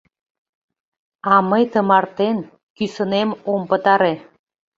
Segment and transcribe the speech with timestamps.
[1.31, 2.37] А мый тымартен
[2.75, 4.13] кӱсынем ом пытаре